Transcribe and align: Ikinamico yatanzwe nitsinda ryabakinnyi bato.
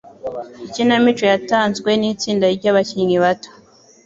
Ikinamico 0.65 1.23
yatanzwe 1.33 1.89
nitsinda 1.99 2.45
ryabakinnyi 2.57 3.17
bato. 3.23 3.49